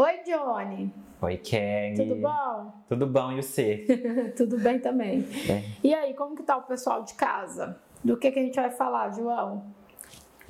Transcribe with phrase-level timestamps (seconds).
[0.00, 0.94] Oi, Johnny.
[1.20, 1.96] Oi, Kelly.
[1.96, 2.72] Tudo bom?
[2.88, 3.84] Tudo bom, e você?
[4.38, 5.26] Tudo bem também.
[5.50, 5.64] É.
[5.82, 7.76] E aí, como que tá o pessoal de casa?
[8.04, 9.64] Do que, que a gente vai falar, João?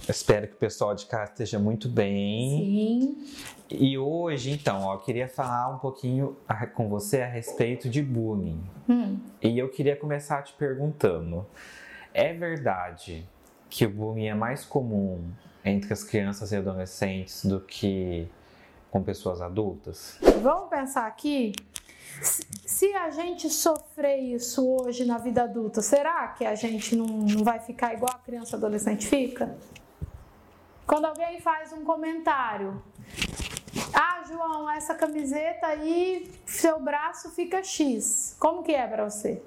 [0.06, 2.50] Espero que o pessoal de casa esteja muito bem.
[2.58, 3.26] Sim.
[3.70, 8.02] E hoje, então, ó, eu queria falar um pouquinho a- com você a respeito de
[8.02, 8.62] bullying.
[8.88, 9.18] Hum.
[9.42, 11.46] E eu queria começar te perguntando:
[12.12, 13.26] é verdade
[13.70, 15.22] que o bullying é mais comum
[15.64, 18.28] entre as crianças e adolescentes do que
[18.90, 20.18] com pessoas adultas?
[20.42, 21.52] Vamos pensar aqui.
[22.22, 27.44] Se- a gente sofrer isso hoje na vida adulta, será que a gente não, não
[27.44, 29.56] vai ficar igual a criança adolescente fica?
[30.86, 32.82] Quando alguém faz um comentário,
[33.94, 38.34] ah, João, essa camiseta aí, seu braço fica X.
[38.38, 39.42] Como que é pra você?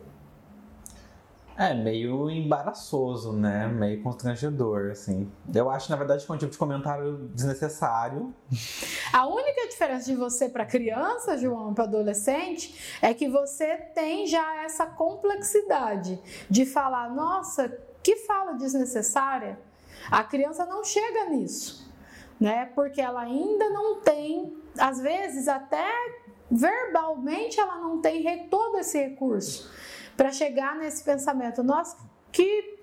[1.62, 3.68] É meio embaraçoso, né?
[3.68, 5.32] Meio constrangedor, assim.
[5.54, 8.34] Eu acho, na verdade, que é um tipo de comentário desnecessário.
[9.14, 14.64] A única diferença de você para criança, João, para adolescente, é que você tem já
[14.64, 19.60] essa complexidade de falar, nossa, que fala desnecessária.
[20.10, 21.94] A criança não chega nisso,
[22.40, 22.72] né?
[22.74, 25.88] Porque ela ainda não tem, às vezes até
[26.50, 29.70] verbalmente ela não tem todo esse recurso
[30.16, 31.98] para chegar nesse pensamento, nossa,
[32.32, 32.80] que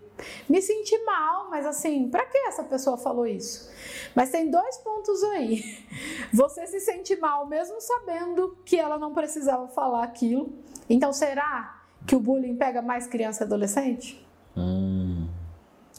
[0.49, 3.71] me senti mal, mas assim, para que essa pessoa falou isso?
[4.15, 5.63] Mas tem dois pontos aí.
[6.33, 10.53] Você se sente mal mesmo sabendo que ela não precisava falar aquilo.
[10.89, 14.27] Então, será que o bullying pega mais criança e adolescente?
[14.57, 15.29] Hum,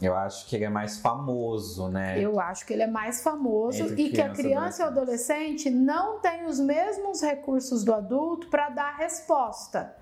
[0.01, 2.19] eu acho que ele é mais famoso, né?
[2.19, 5.69] Eu acho que ele é mais famoso Entre e que a criança e o adolescente
[5.69, 9.95] não tem os mesmos recursos do adulto para dar resposta.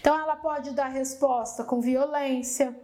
[0.00, 2.78] Então, ela pode dar resposta com violência,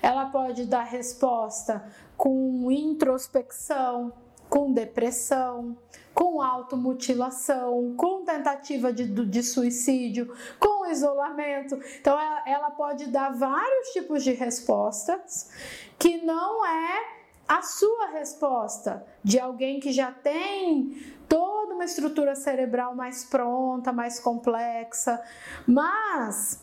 [0.00, 1.84] ela pode dar resposta
[2.16, 4.12] com introspecção,
[4.48, 5.76] com depressão,
[6.14, 11.80] com automutilação, com tentativa de, de suicídio, com isolamento.
[12.00, 15.50] Então, ela, ela pode dar vários tipos de respostas
[15.98, 21.51] que não é a sua resposta de alguém que já tem toda
[21.82, 25.20] uma estrutura cerebral mais pronta, mais complexa,
[25.66, 26.62] mas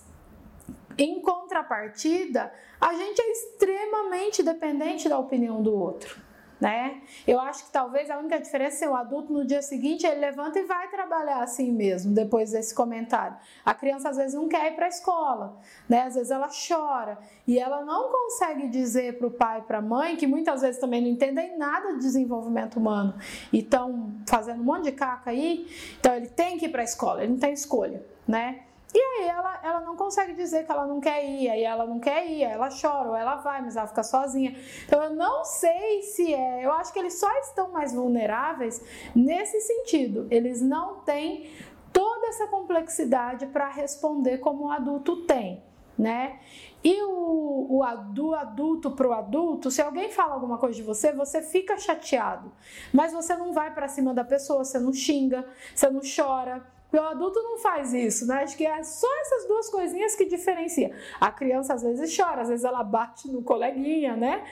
[0.97, 6.18] em contrapartida, a gente é extremamente dependente da opinião do outro.
[6.59, 7.02] Né?
[7.25, 10.59] Eu acho que talvez a única diferença é o adulto no dia seguinte ele levanta
[10.59, 13.38] e vai trabalhar assim mesmo, depois desse comentário.
[13.66, 16.02] A criança às vezes não quer ir para a escola, né?
[16.02, 20.18] Às vezes ela chora e ela não consegue dizer para o pai para a mãe,
[20.18, 23.16] que muitas vezes também não entendem nada de desenvolvimento humano
[23.53, 25.66] e estão fazendo um monte de caca aí,
[25.97, 28.64] então ele tem que ir para a escola, ele não tem escolha, né?
[28.94, 32.00] E aí ela, ela não consegue dizer que ela não quer ir, aí ela não
[32.00, 34.56] quer ir, ela chora, ou ela vai, mas ela fica sozinha.
[34.86, 38.84] Então eu não sei se é, eu acho que eles só estão mais vulneráveis
[39.16, 40.28] nesse sentido.
[40.32, 41.52] Eles não têm
[41.94, 45.64] toda essa complexidade para responder como o adulto tem,
[45.98, 46.40] né?
[46.84, 51.12] E o, o do adulto para o adulto, se alguém fala alguma coisa de você,
[51.12, 52.52] você fica chateado,
[52.94, 55.46] mas você não vai para cima da pessoa, você não xinga,
[55.76, 56.78] você não chora.
[56.90, 58.42] Porque o adulto não faz isso, né?
[58.44, 60.92] Acho que é só essas duas coisinhas que diferencia.
[61.22, 64.44] A criança às vezes chora, às vezes ela bate no coleguinha, né?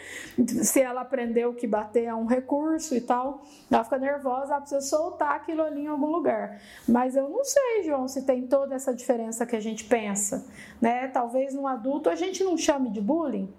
[0.61, 4.81] Se ela aprendeu que bater é um recurso e tal, ela fica nervosa, ela precisa
[4.81, 6.61] soltar aquilo ali em algum lugar.
[6.87, 10.45] Mas eu não sei, João, se tem toda essa diferença que a gente pensa,
[10.79, 11.07] né?
[11.07, 13.51] Talvez no adulto a gente não chame de bullying,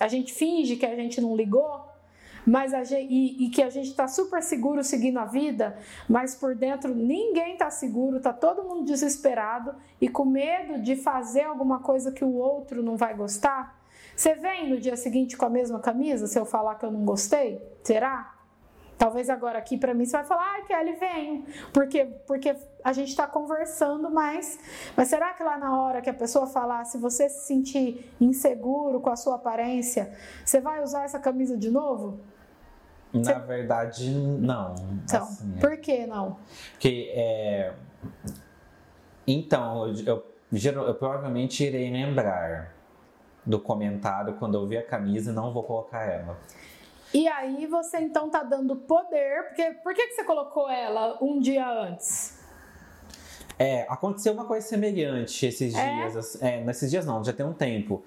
[0.00, 1.93] a gente finge que a gente não ligou,
[2.46, 5.76] mas gente, e, e que a gente está super seguro seguindo a vida,
[6.08, 11.42] mas por dentro ninguém está seguro, tá todo mundo desesperado e com medo de fazer
[11.42, 13.82] alguma coisa que o outro não vai gostar.
[14.14, 17.04] Você vem no dia seguinte com a mesma camisa se eu falar que eu não
[17.04, 17.60] gostei?
[17.82, 18.34] Será?
[18.96, 23.08] Talvez agora aqui para mim você vai falar, ai Kelly, venho, porque, porque a gente
[23.08, 24.58] está conversando mais.
[24.96, 29.00] Mas será que lá na hora que a pessoa falar, se você se sentir inseguro
[29.00, 32.20] com a sua aparência, você vai usar essa camisa de novo?
[33.14, 34.74] Na verdade, não.
[35.04, 35.60] Então, assim, é.
[35.60, 36.36] por que não?
[36.72, 37.72] Porque, é...
[39.26, 42.74] Então, eu, eu, eu provavelmente irei lembrar
[43.46, 46.36] do comentário quando eu ver a camisa e não vou colocar ela.
[47.12, 51.38] E aí você então tá dando poder, porque por que, que você colocou ela um
[51.38, 52.42] dia antes?
[53.56, 55.94] É, aconteceu uma coisa semelhante esses É?
[55.94, 56.16] dias.
[56.16, 58.02] assim- É, nesses dias não, já tem um tempo.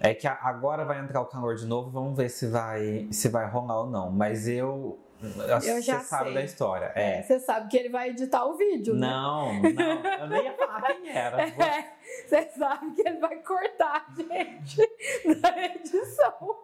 [0.00, 3.46] É que agora vai entrar o calor de novo, vamos ver se vai, se vai
[3.46, 4.10] rolar ou não.
[4.10, 4.98] Mas eu.
[5.20, 6.34] Você sabe sei.
[6.34, 6.92] da história.
[6.94, 7.22] É.
[7.22, 9.06] Você sabe que ele vai editar o vídeo, né?
[9.06, 11.36] Não, não, eu nem ia falar quem era.
[11.60, 14.78] É, você sabe que ele vai cortar a gente
[15.40, 16.56] da edição.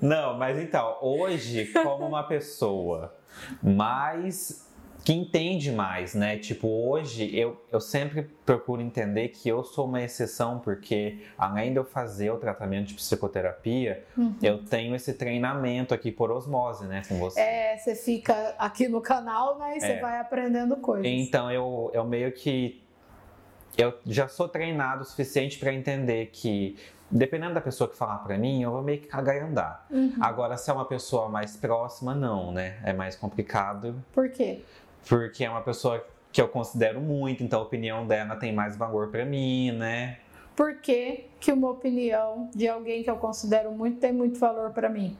[0.00, 3.16] Não, mas então, hoje, como uma pessoa
[3.62, 4.65] mais
[5.06, 6.36] que entende mais, né?
[6.36, 11.78] Tipo, hoje eu, eu sempre procuro entender que eu sou uma exceção, porque além de
[11.78, 14.34] eu fazer o tratamento de psicoterapia, uhum.
[14.42, 17.40] eu tenho esse treinamento aqui por osmose, né, com você.
[17.40, 20.00] É, você fica aqui no canal, né, e você é.
[20.00, 21.06] vai aprendendo coisas.
[21.06, 22.82] Então, eu, eu meio que
[23.78, 26.76] eu já sou treinado o suficiente para entender que
[27.08, 29.86] dependendo da pessoa que falar para mim, eu vou meio que cagar e andar.
[29.88, 30.14] Uhum.
[30.20, 32.80] Agora, se é uma pessoa mais próxima, não, né?
[32.82, 34.02] É mais complicado.
[34.12, 34.64] Por quê?
[35.08, 39.08] Porque é uma pessoa que eu considero muito, então a opinião dela tem mais valor
[39.08, 40.18] para mim, né?
[40.54, 44.88] Por que, que uma opinião de alguém que eu considero muito tem muito valor para
[44.88, 45.16] mim?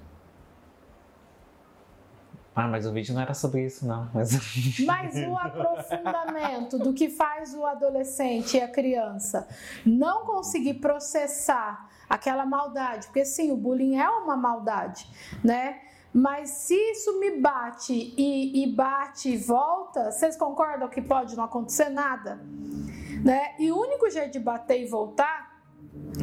[2.55, 4.09] Ah, mas o vídeo não era sobre isso, não.
[4.15, 4.31] Mas,
[4.87, 9.47] mas o aprofundamento do que faz o adolescente e a criança
[9.85, 15.07] não conseguir processar aquela maldade, porque sim, o bullying é uma maldade,
[15.45, 15.81] né?
[16.17, 21.45] Mas se isso me bate e, e bate e volta, vocês concordam que pode não
[21.45, 22.41] acontecer nada?
[23.23, 23.55] Né?
[23.59, 25.61] E o único jeito de bater e voltar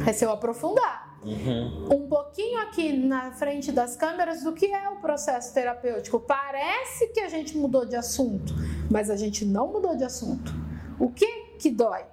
[0.04, 1.20] é se eu aprofundar.
[1.22, 1.94] Uhum.
[1.94, 6.18] Um pouquinho aqui na frente das câmeras do que é o processo terapêutico.
[6.18, 8.52] Parece que a gente mudou de assunto,
[8.90, 10.52] mas a gente não mudou de assunto.
[10.98, 12.04] O que que dói?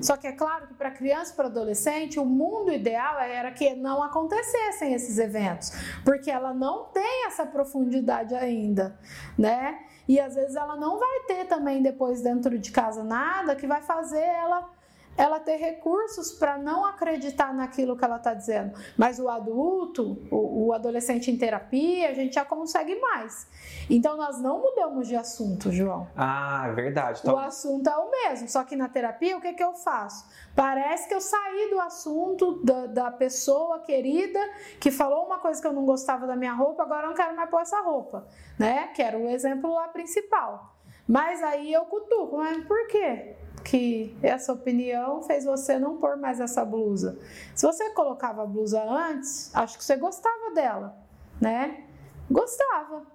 [0.00, 3.74] Só que é claro que para criança e para adolescente, o mundo ideal era que
[3.74, 5.72] não acontecessem esses eventos,
[6.04, 8.98] porque ela não tem essa profundidade ainda,
[9.36, 9.78] né?
[10.06, 13.82] E às vezes ela não vai ter também depois dentro de casa nada que vai
[13.82, 14.77] fazer ela
[15.18, 18.78] ela ter recursos para não acreditar naquilo que ela está dizendo.
[18.96, 23.48] Mas o adulto, o, o, adolescente em terapia, a gente já consegue mais.
[23.90, 26.06] Então nós não mudamos de assunto, João.
[26.16, 27.18] Ah, é verdade.
[27.20, 27.34] Então...
[27.34, 30.24] O assunto é o mesmo, só que na terapia o que, que eu faço?
[30.54, 34.38] Parece que eu saí do assunto da, da pessoa querida
[34.78, 37.34] que falou uma coisa que eu não gostava da minha roupa, agora eu não quero
[37.34, 38.86] mais pôr essa roupa, né?
[38.94, 40.76] Que era o exemplo lá principal.
[41.08, 43.34] Mas aí eu cutuco, mas por quê?
[43.58, 47.18] Que essa opinião fez você não pôr mais essa blusa.
[47.54, 50.96] Se você colocava a blusa antes, acho que você gostava dela,
[51.40, 51.84] né?
[52.30, 53.06] Gostava.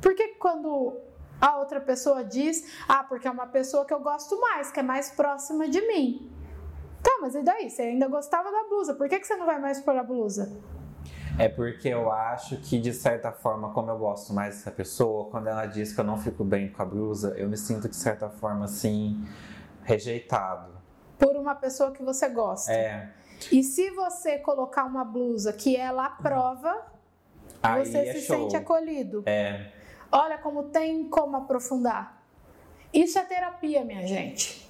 [0.00, 0.96] Porque quando
[1.40, 4.82] a outra pessoa diz, ah, porque é uma pessoa que eu gosto mais, que é
[4.82, 6.30] mais próxima de mim.
[7.02, 7.70] Tá, mas e daí?
[7.70, 10.52] Você ainda gostava da blusa, por que, que você não vai mais pôr a blusa?
[11.40, 15.46] É porque eu acho que, de certa forma, como eu gosto mais dessa pessoa, quando
[15.46, 18.28] ela diz que eu não fico bem com a blusa, eu me sinto, de certa
[18.28, 19.26] forma, assim,
[19.82, 20.70] rejeitado.
[21.18, 22.72] Por uma pessoa que você gosta.
[22.72, 23.10] É.
[23.50, 26.86] E se você colocar uma blusa que ela aprova,
[27.62, 28.36] Aí você é se show.
[28.36, 29.22] sente acolhido.
[29.26, 29.70] É.
[30.12, 32.22] Olha como tem como aprofundar.
[32.92, 34.68] Isso é terapia, minha gente.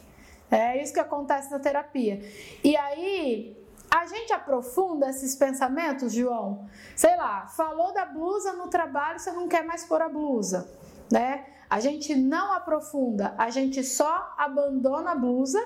[0.50, 2.20] É isso que acontece na terapia.
[2.62, 3.56] E aí,
[3.90, 6.68] a gente aprofunda esses pensamentos, João?
[6.94, 10.70] Sei lá, falou da blusa no trabalho, você não quer mais pôr a blusa,
[11.10, 11.46] né?
[11.68, 15.60] A gente não aprofunda, a gente só abandona a blusa,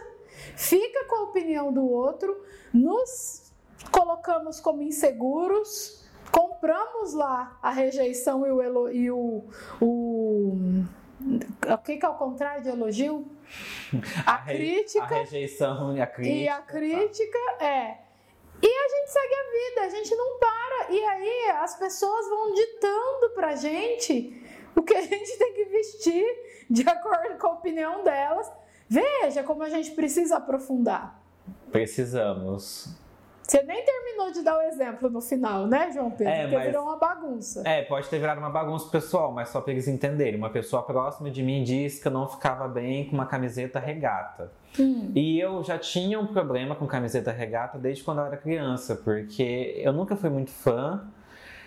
[0.56, 3.52] fica com a opinião do outro, nos
[3.90, 9.44] colocamos como inseguros, compramos lá a rejeição e o, elo, e o,
[9.80, 10.84] o
[11.72, 13.26] o que, que é o contrário de elogio?
[14.26, 15.04] A, a crítica.
[15.04, 16.36] A rejeição e a crítica.
[16.36, 18.03] E a crítica é
[18.62, 20.90] e a gente segue a vida, a gente não para.
[20.90, 24.42] E aí as pessoas vão ditando pra gente
[24.74, 26.24] o que a gente tem que vestir
[26.70, 28.50] de acordo com a opinião delas.
[28.88, 31.20] Veja como a gente precisa aprofundar.
[31.70, 33.03] Precisamos.
[33.46, 36.32] Você nem terminou de dar o exemplo no final, né, João Pedro?
[36.32, 36.66] É, Porque mas...
[36.66, 37.62] virou uma bagunça.
[37.66, 40.36] É, pode ter virado uma bagunça pessoal, mas só para eles entenderem.
[40.36, 44.50] Uma pessoa próxima de mim disse que eu não ficava bem com uma camiseta regata.
[44.80, 45.12] Hum.
[45.14, 49.74] E eu já tinha um problema com camiseta regata desde quando eu era criança, porque
[49.76, 51.06] eu nunca fui muito fã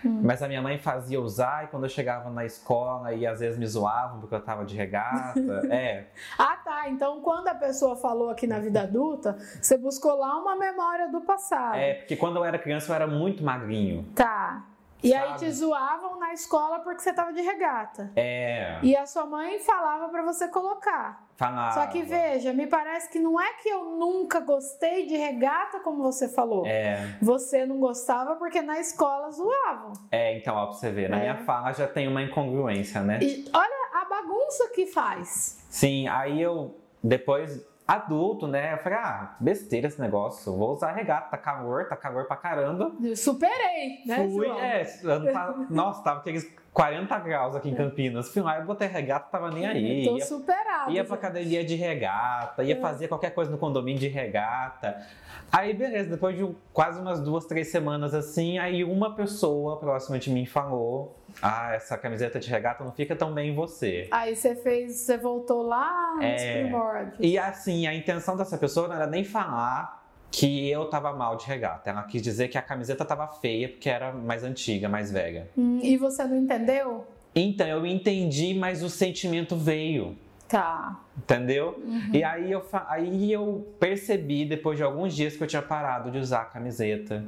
[0.04, 0.20] Hum.
[0.22, 3.58] Mas a minha mãe fazia usar e quando eu chegava na escola e às vezes
[3.58, 5.40] me zoavam porque eu tava de regata.
[5.70, 6.06] é.
[6.38, 6.88] Ah, tá.
[6.88, 11.20] Então quando a pessoa falou aqui na vida adulta, você buscou lá uma memória do
[11.20, 11.76] passado.
[11.76, 14.04] É, porque quando eu era criança eu era muito magrinho.
[14.14, 14.64] Tá.
[15.02, 15.24] E Sabe?
[15.24, 18.10] aí te zoavam na escola porque você tava de regata.
[18.16, 18.78] É.
[18.82, 21.26] E a sua mãe falava para você colocar.
[21.36, 21.72] Falava.
[21.72, 26.02] Só que veja, me parece que não é que eu nunca gostei de regata, como
[26.02, 26.66] você falou.
[26.66, 27.16] É.
[27.22, 29.92] Você não gostava porque na escola zoavam.
[30.10, 31.20] É, então, ó, pra você ver, na é.
[31.20, 33.20] minha fala já tem uma incongruência, né?
[33.22, 35.64] E olha a bagunça que faz.
[35.70, 38.74] Sim, aí eu depois adulto, né?
[38.74, 42.92] Eu falei, ah, besteira esse negócio, vou usar regata, tá calor, tá calor pra caramba.
[43.02, 44.28] Eu superei, né?
[44.28, 44.86] Fui, é,
[45.70, 48.28] nossa, tava aqueles 40 graus aqui em Campinas.
[48.30, 50.04] Fui lá e botei regata, tava nem aí.
[50.04, 50.90] Tô ia, superado.
[50.92, 52.80] Ia pra academia de regata, ia é.
[52.80, 55.02] fazer qualquer coisa no condomínio de regata.
[55.50, 60.30] Aí, beleza, depois de quase umas duas, três semanas assim, aí uma pessoa próxima de
[60.30, 64.08] mim falou ah, essa camiseta de regata não fica tão bem em você.
[64.10, 66.62] Aí você fez, você voltou lá nos É.
[66.62, 67.16] primórdios.
[67.20, 69.98] E assim, a intenção dessa pessoa não era nem falar
[70.30, 71.88] que eu tava mal de regata.
[71.90, 75.48] Ela quis dizer que a camiseta tava feia porque era mais antiga, mais velha.
[75.56, 77.06] Hum, e você não entendeu?
[77.34, 80.16] Então eu entendi, mas o sentimento veio.
[80.48, 80.98] Tá.
[81.16, 81.82] Entendeu?
[82.12, 86.18] E aí eu, aí eu percebi, depois de alguns dias, que eu tinha parado de
[86.18, 87.22] usar a camiseta.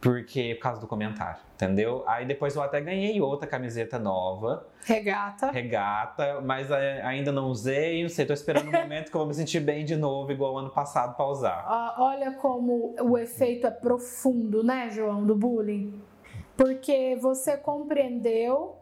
[0.00, 2.04] Porque, por causa do comentário, entendeu?
[2.06, 5.50] Aí depois eu até ganhei outra camiseta nova, Regata.
[5.50, 9.34] regata, mas ainda não usei, não sei, tô esperando o momento que eu vou me
[9.34, 11.64] sentir bem de novo, igual ano passado, pra usar.
[11.66, 16.00] Ah, olha como o efeito é profundo, né, João, do bullying.
[16.56, 18.76] Porque você compreendeu,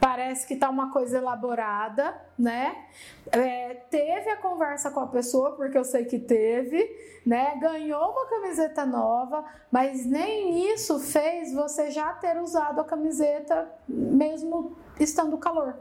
[0.00, 2.86] parece que tá uma coisa elaborada, né?
[3.30, 6.88] É, teve a conversa com a pessoa, porque eu sei que teve,
[7.24, 7.56] né?
[7.60, 14.76] Ganhou uma camiseta nova, mas nem isso fez você já ter usado a camiseta mesmo
[15.00, 15.76] estando calor.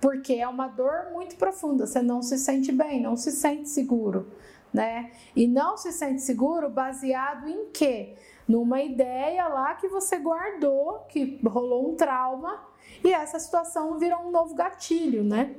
[0.00, 4.32] Porque é uma dor muito profunda, você não se sente bem, não se sente seguro,
[4.72, 5.10] né?
[5.36, 8.14] E não se sente seguro baseado em quê?
[8.48, 12.60] Numa ideia lá que você guardou, que rolou um trauma,
[13.04, 15.54] e essa situação virou um novo gatilho, né?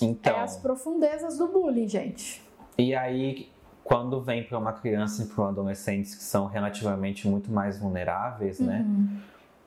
[0.00, 2.42] Então, É as profundezas do bullying, gente.
[2.76, 3.48] e aí,
[3.84, 8.58] quando vem para uma criança e para um adolescente que são relativamente muito mais vulneráveis,
[8.58, 8.84] né?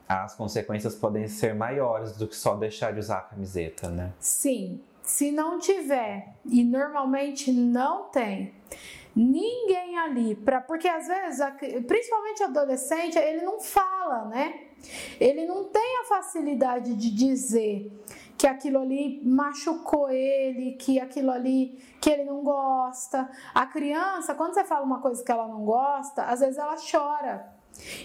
[0.08, 4.12] As consequências podem ser maiores do que só deixar de usar a camiseta, né?
[4.20, 8.54] Sim, se não tiver, e normalmente não tem,
[9.16, 11.40] ninguém ali para porque às vezes,
[11.88, 14.68] principalmente adolescente, ele não fala, né?
[15.18, 17.90] Ele não tem a facilidade de dizer
[18.38, 23.30] que aquilo ali machucou ele, que aquilo ali que ele não gosta.
[23.56, 27.57] A criança, quando você fala uma coisa que ela não gosta, às vezes ela chora.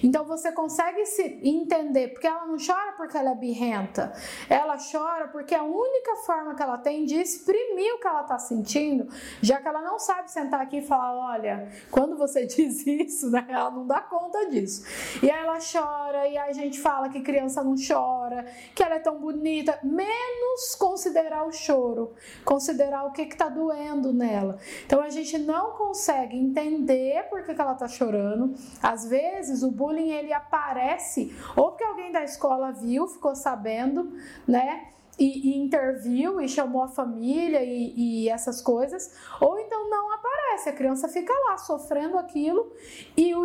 [0.03, 4.13] Então você consegue se entender, porque ela não chora porque ela é birrenta,
[4.49, 8.39] ela chora porque a única forma que ela tem de exprimir o que ela está
[8.39, 9.09] sentindo,
[9.41, 13.45] já que ela não sabe sentar aqui e falar: olha, quando você diz isso, né,
[13.49, 14.85] ela não dá conta disso.
[15.23, 18.97] E aí ela chora, e aí a gente fala que criança não chora, que ela
[18.97, 22.13] é tão bonita, menos considerar o choro,
[22.45, 24.59] considerar o que está doendo nela.
[24.87, 28.55] Então a gente não consegue entender por que, que ela está chorando.
[28.83, 34.13] Às vezes o bullying ele aparece ou porque alguém da escola viu, ficou sabendo,
[34.47, 34.89] né?
[35.19, 40.71] E, e interviu e chamou a família e, e essas coisas, ou então não aparece,
[40.71, 42.73] a criança fica lá sofrendo aquilo.
[43.15, 43.43] E o,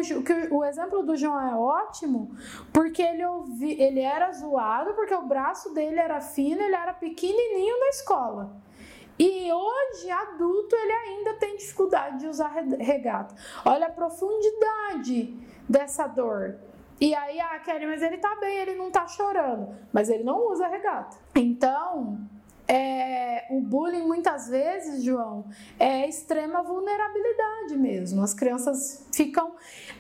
[0.52, 2.32] o, exemplo do João é ótimo,
[2.72, 7.80] porque ele, ouvi, ele era zoado, porque o braço dele era fino, ele era pequenininho
[7.80, 8.56] na escola.
[9.20, 13.36] E hoje, adulto, ele ainda tem dificuldade de usar re- regata.
[13.66, 15.36] Olha a profundidade
[15.68, 16.56] dessa dor.
[17.00, 19.76] E aí, ah, Kelly, mas ele tá bem, ele não tá chorando.
[19.94, 21.16] Mas ele não usa regata.
[21.36, 22.18] Então,
[22.68, 25.46] é, o bullying muitas vezes, João,
[25.80, 28.22] é extrema vulnerabilidade mesmo.
[28.22, 29.54] As crianças ficam,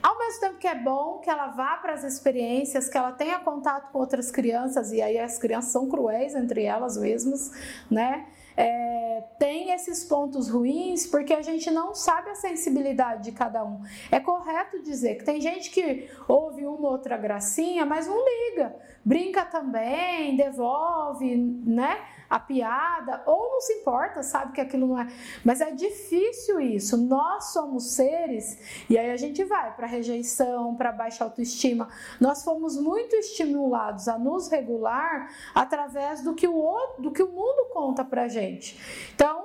[0.03, 3.39] ao mesmo tempo que é bom que ela vá para as experiências, que ela tenha
[3.39, 7.51] contato com outras crianças, e aí as crianças são cruéis entre elas mesmas,
[7.89, 8.27] né?
[8.57, 9.06] É,
[9.37, 13.81] tem esses pontos ruins porque a gente não sabe a sensibilidade de cada um.
[14.11, 18.75] É correto dizer que tem gente que ouve uma ou outra gracinha, mas não liga,
[19.03, 21.97] brinca também, devolve, né?
[22.29, 25.07] A piada, ou não se importa, sabe que aquilo não é.
[25.43, 26.97] Mas é difícil isso.
[26.97, 31.89] Nós somos seres, e aí a gente vai para rejeição, para baixa autoestima.
[32.19, 37.31] Nós fomos muito estimulados a nos regular através do que o outro, do que o
[37.31, 38.79] mundo conta pra gente.
[39.13, 39.36] Então,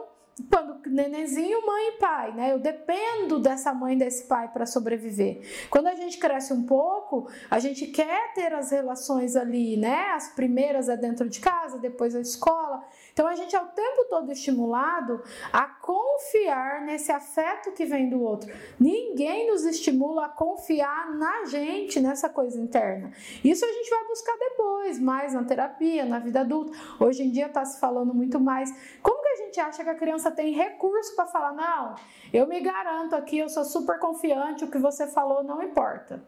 [0.50, 2.52] quando nenenzinho, mãe e pai, né?
[2.52, 5.40] Eu dependo dessa mãe, desse pai para sobreviver.
[5.70, 10.10] Quando a gente cresce um pouco, a gente quer ter as relações ali, né?
[10.10, 12.82] As primeiras é dentro de casa, depois a escola.
[13.12, 18.22] Então a gente é o tempo todo estimulado a confiar nesse afeto que vem do
[18.22, 18.52] outro.
[18.80, 23.12] Ninguém nos estimula a confiar na gente, nessa coisa interna.
[23.44, 26.72] Isso a gente vai buscar depois, mais na terapia, na vida adulta.
[26.98, 28.72] Hoje em dia está se falando muito mais.
[29.02, 31.94] Como que a gente acha que a criança tem recurso para falar, não,
[32.32, 36.22] eu me garanto aqui, eu sou super confiante, o que você falou não importa.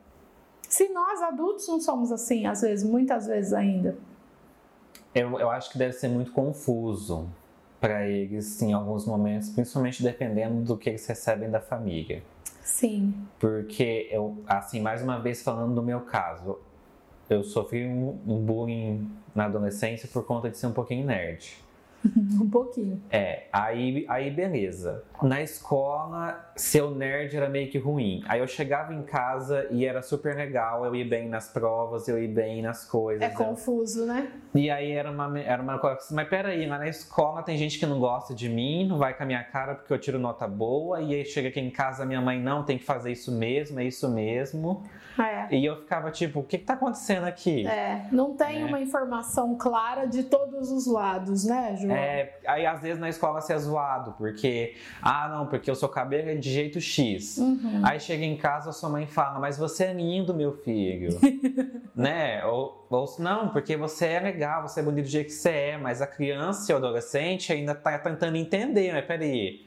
[0.68, 3.96] Se nós adultos não somos assim, às vezes, muitas vezes ainda.
[5.14, 7.28] Eu, eu acho que deve ser muito confuso
[7.80, 12.22] para eles em alguns momentos, principalmente dependendo do que eles recebem da família.
[12.62, 13.14] Sim.
[13.38, 16.58] Porque eu, assim, mais uma vez falando do meu caso,
[17.28, 21.56] eu sofri um, um bullying na adolescência por conta de ser um pouquinho nerd.
[22.40, 23.00] um pouquinho.
[23.10, 25.04] É, aí, aí beleza.
[25.22, 28.22] Na escola, ser nerd era meio que ruim.
[28.28, 32.18] Aí eu chegava em casa e era super legal, eu ia bem nas provas, eu
[32.22, 33.22] ia bem nas coisas.
[33.22, 34.30] É confuso, né?
[34.54, 37.86] E aí era uma, era uma coisa mas peraí, mas na escola tem gente que
[37.86, 41.00] não gosta de mim, não vai com a minha cara porque eu tiro nota boa,
[41.00, 43.84] e aí chega aqui em casa, minha mãe não tem que fazer isso mesmo, é
[43.84, 44.82] isso mesmo.
[45.16, 45.54] É.
[45.54, 47.66] E eu ficava tipo, o que, que tá acontecendo aqui?
[47.66, 48.64] É, não tem É.
[48.64, 51.94] uma informação clara de todos os lados, né, João?
[51.94, 55.88] É, aí às vezes na escola você é zoado, porque, ah, não, porque o seu
[55.88, 57.38] cabelo de jeito X.
[57.38, 57.80] Uhum.
[57.82, 61.18] Aí chega em casa, sua mãe fala, mas você é lindo, meu filho.
[61.96, 62.44] né?
[62.44, 65.78] Ou, ou não, porque você é legal, você é bonito do jeito que você é,
[65.78, 69.66] mas a criança e o adolescente ainda tá tentando entender, mas peraí.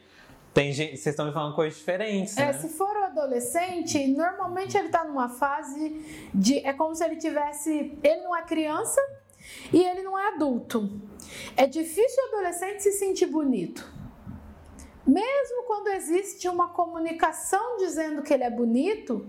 [0.54, 2.54] Tem gente, vocês estão me falando coisas diferentes, É, né?
[2.54, 6.04] se for o adolescente, normalmente ele tá numa fase
[6.34, 6.58] de.
[6.66, 7.96] É como se ele tivesse.
[8.04, 9.00] Ele não é criança
[9.72, 10.90] e ele não é adulto.
[11.56, 13.97] É difícil o adolescente se sentir bonito.
[15.08, 19.26] Mesmo quando existe uma comunicação dizendo que ele é bonito,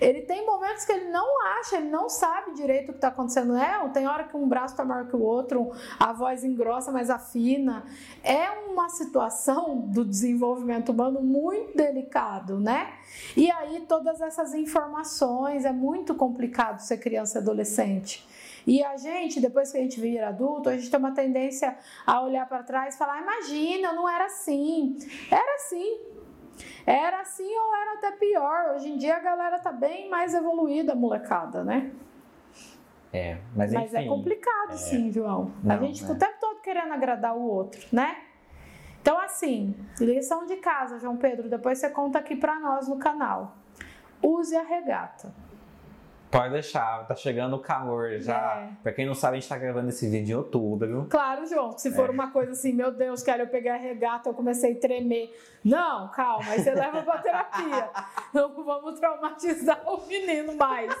[0.00, 3.56] ele tem momentos que ele não acha, ele não sabe direito o que está acontecendo.
[3.56, 7.10] É, tem hora que um braço está maior que o outro, a voz engrossa, mas
[7.10, 7.84] afina.
[8.24, 12.94] É uma situação do desenvolvimento humano muito delicado, né?
[13.36, 18.28] E aí todas essas informações, é muito complicado ser criança e adolescente.
[18.70, 22.22] E a gente, depois que a gente vira adulto, a gente tem uma tendência a
[22.22, 24.96] olhar para trás e falar: imagina, não era assim.
[25.28, 25.98] Era assim.
[26.86, 28.74] Era assim ou era até pior.
[28.76, 31.90] Hoje em dia a galera tá bem mais evoluída, molecada, né?
[33.12, 34.04] É, mas, Mas enfim.
[34.04, 35.50] é complicado, sim, João.
[35.64, 36.14] a Não, gente fica é.
[36.14, 38.18] o tempo todo querendo agradar o outro, né?
[39.02, 43.56] Então, assim, lição de casa, João Pedro, depois você conta aqui pra nós no canal.
[44.22, 45.34] Use a regata.
[46.30, 48.68] Pode deixar, tá chegando o calor já.
[48.68, 48.68] É.
[48.84, 51.06] Pra quem não sabe, a gente tá gravando esse vídeo em outubro.
[51.10, 52.10] Claro, João, se for É.
[52.12, 55.36] uma coisa assim, meu Deus, cara, eu peguei a regata, eu comecei a tremer.
[55.64, 57.90] Não, calma, aí você leva pra terapia.
[58.32, 60.94] Não vamos traumatizar o menino mais,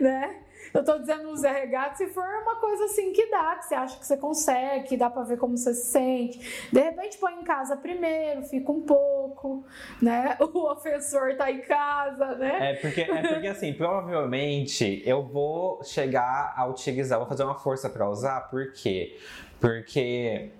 [0.00, 0.40] né?
[0.74, 3.96] Eu tô dizendo a regata se for uma coisa assim que dá, que você acha
[3.96, 6.68] que você consegue, que dá pra ver como você se sente.
[6.72, 9.64] De repente põe em casa primeiro, fica um pouco,
[10.02, 10.36] né?
[10.54, 12.72] O ofensor tá em casa, né?
[12.72, 17.88] É porque, é porque assim, provavelmente eu vou chegar a utilizar, vou fazer uma força
[17.88, 19.16] pra usar, por quê?
[19.60, 20.50] Porque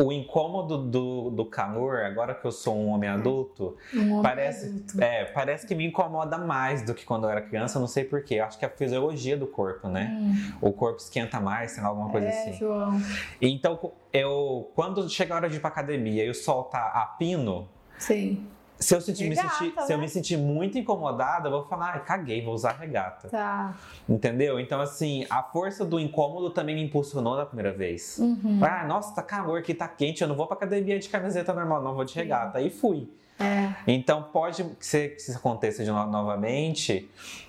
[0.00, 4.66] o incômodo do, do calor, agora que eu sou um homem adulto, Um homem parece,
[4.66, 5.02] adulto.
[5.02, 8.34] é, parece que me incomoda mais do que quando eu era criança, não sei porquê.
[8.36, 10.16] Eu acho que é a fisiologia do corpo, né?
[10.60, 12.30] O corpo esquenta mais, sei lá, alguma coisa Hum.
[12.30, 12.52] é, assim.
[12.52, 13.00] João.
[13.42, 17.04] Então, eu, quando chega a hora de ir pra academia e o sol tá a
[17.18, 18.46] pino, Sim,
[18.78, 20.02] se eu, sentir, me Regata, sentir, se eu né?
[20.04, 23.28] me sentir muito incomodada, eu vou falar, ai, caguei, vou usar regata.
[23.28, 23.74] tá.
[24.08, 24.58] Entendeu?
[24.60, 28.18] Então, assim, a força do incômodo também me impulsionou da primeira vez.
[28.18, 28.58] Uhum.
[28.62, 31.82] Ah, nossa, tá calor aqui, tá quente, eu não vou pra academia de camiseta normal,
[31.82, 32.58] não, vou de regata.
[32.58, 33.08] Aí fui.
[33.40, 33.72] É.
[33.86, 37.08] Então pode ser que isso aconteça de no- novamente,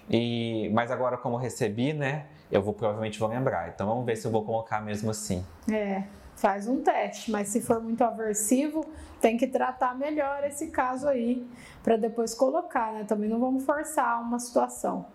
[0.10, 3.70] e mas agora como recebi, né, eu vou provavelmente vou lembrar.
[3.70, 5.44] Então vamos ver se eu vou colocar mesmo assim.
[5.72, 6.04] É,
[6.40, 8.86] faz um teste, mas se for muito aversivo,
[9.20, 11.46] tem que tratar melhor esse caso aí
[11.84, 13.04] para depois colocar, né?
[13.04, 15.06] Também não vamos forçar uma situação.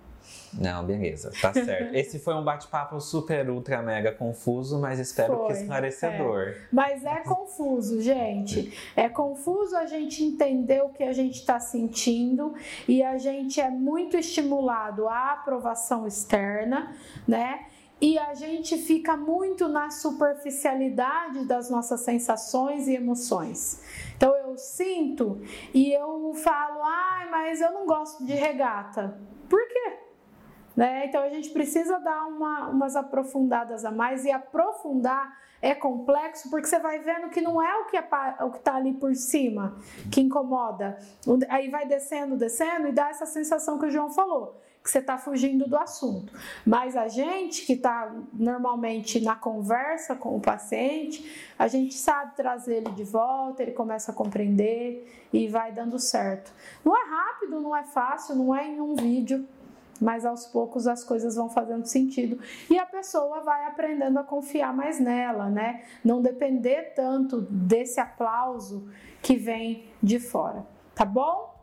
[0.55, 1.93] Não, beleza, tá certo.
[1.97, 6.55] Esse foi um bate-papo super, ultra, mega confuso, mas espero que Foi, esclarecedor.
[6.73, 8.73] Mas é confuso, gente.
[8.97, 12.55] É confuso a gente entender o que a gente está sentindo
[12.89, 16.95] e a gente é muito estimulado à aprovação externa,
[17.27, 17.67] né?
[18.01, 23.83] E a gente fica muito na superficialidade das nossas sensações e emoções.
[24.17, 25.41] Então eu sinto
[25.73, 29.19] e eu falo, ai, mas eu não gosto de regata.
[29.49, 29.99] Por quê?
[30.77, 31.07] Né?
[31.07, 36.67] Então a gente precisa dar uma, umas aprofundadas a mais e aprofundar é complexo porque
[36.67, 38.07] você vai vendo que não é o que é
[38.55, 39.79] está ali por cima
[40.13, 40.99] que incomoda.
[41.49, 45.16] Aí vai descendo, descendo e dá essa sensação que o João falou, que você está
[45.16, 46.31] fugindo do assunto.
[46.64, 52.77] Mas a gente que está normalmente na conversa com o paciente, a gente sabe trazer
[52.77, 56.53] ele de volta, ele começa a compreender e vai dando certo.
[56.85, 59.49] Não é rápido, não é fácil, não é em um vídeo
[60.01, 64.75] mas aos poucos as coisas vão fazendo sentido e a pessoa vai aprendendo a confiar
[64.75, 65.85] mais nela, né?
[66.05, 68.90] Não depender tanto desse aplauso
[69.23, 70.66] que vem de fora,
[70.97, 71.54] tá bom?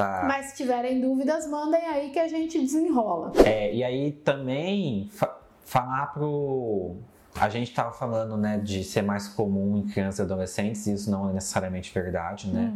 [0.00, 0.24] Tá.
[0.26, 3.32] Mas se tiverem dúvidas, mandem aí que a gente desenrola.
[3.44, 6.96] É, e aí também fa- falar pro.
[7.38, 11.10] A gente tava falando, né, de ser mais comum em crianças e adolescentes, e isso
[11.10, 12.72] não é necessariamente verdade, né?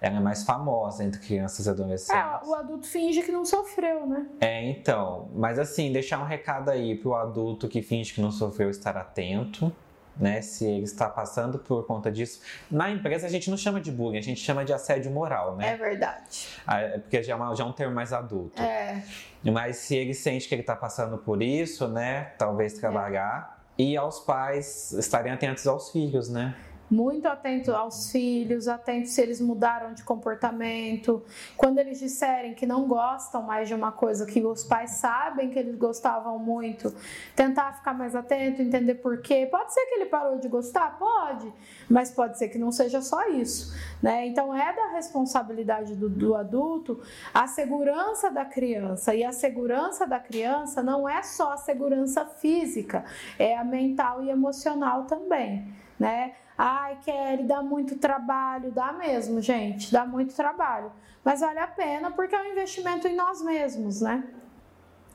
[0.00, 2.14] Ela é mais famosa entre crianças e adolescentes.
[2.22, 4.26] É, o adulto finge que não sofreu, né?
[4.40, 8.68] É, então, mas assim, deixar um recado aí pro adulto que finge que não sofreu
[8.68, 9.72] estar atento,
[10.18, 10.40] né?
[10.40, 12.40] Se ele está passando por conta disso.
[12.70, 15.72] Na empresa a gente não chama de bullying, a gente chama de assédio moral, né?
[15.72, 16.48] É verdade.
[16.66, 18.60] Ah, é porque já é, uma, já é um termo mais adulto.
[18.60, 19.02] É.
[19.44, 22.32] Mas se ele sente que ele está passando por isso, né?
[22.38, 23.56] Talvez trabalhar.
[23.78, 26.54] E aos pais estarem atentos aos filhos, né?
[26.90, 31.22] Muito atento aos filhos, atento se eles mudaram de comportamento.
[31.56, 35.58] Quando eles disserem que não gostam mais de uma coisa que os pais sabem que
[35.58, 36.94] eles gostavam muito,
[37.34, 39.46] tentar ficar mais atento, entender por quê.
[39.50, 40.96] Pode ser que ele parou de gostar?
[40.98, 41.52] Pode,
[41.88, 43.74] mas pode ser que não seja só isso.
[44.02, 44.26] Né?
[44.26, 47.02] Então é da responsabilidade do, do adulto
[47.34, 49.14] a segurança da criança.
[49.14, 53.04] E a segurança da criança não é só a segurança física,
[53.38, 55.74] é a mental e emocional também.
[55.98, 56.34] Né?
[56.58, 60.90] Ai, Kelly, dá muito trabalho, dá mesmo, gente, dá muito trabalho.
[61.22, 64.24] Mas vale a pena porque é um investimento em nós mesmos, né?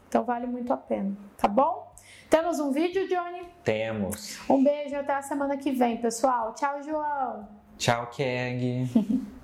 [0.07, 1.91] Então vale muito a pena, tá bom?
[2.29, 3.45] Temos um vídeo, Johnny?
[3.63, 4.39] Temos.
[4.49, 6.53] Um beijo até a semana que vem, pessoal.
[6.53, 7.47] Tchau, João.
[7.77, 8.89] Tchau, Keg.